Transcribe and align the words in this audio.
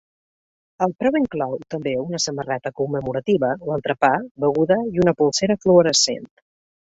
El 0.85 0.93
preu 1.01 1.17
inclou, 1.17 1.51
també, 1.73 1.93
una 2.03 2.19
samarreta 2.25 2.71
commemorativa, 2.81 3.51
l’entrepà, 3.67 4.11
beguda 4.47 4.79
i 4.97 5.05
una 5.05 5.15
polsera 5.21 5.59
fluorescent. 5.67 6.29